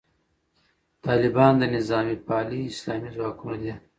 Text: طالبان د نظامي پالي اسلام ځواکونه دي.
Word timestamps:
طالبان 1.05 1.53
د 1.57 1.63
نظامي 1.75 2.17
پالي 2.27 2.61
اسلام 2.71 3.01
ځواکونه 3.15 3.57
دي. 3.63 3.73